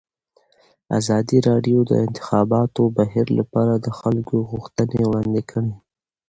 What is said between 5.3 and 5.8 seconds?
کړي.